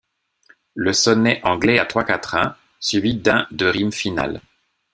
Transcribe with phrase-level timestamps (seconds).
[0.73, 4.41] Le sonnet anglais a trois quatrains, suivis d'un de rimes final.